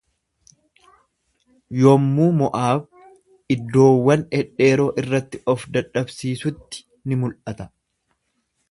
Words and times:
Yommuu 1.81 2.29
Mo'aab 2.39 2.81
iddoowwan 3.57 4.27
dhedheeroo 4.33 4.91
irratti 5.03 5.45
of 5.55 5.71
dadhabsiisutti 5.77 6.87
ni 7.07 7.21
mul'ata. 7.25 7.71